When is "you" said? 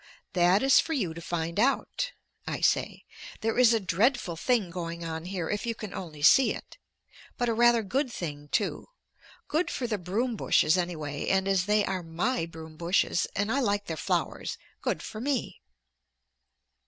0.93-1.13, 5.67-5.75